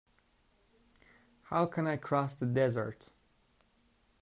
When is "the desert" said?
2.33-3.13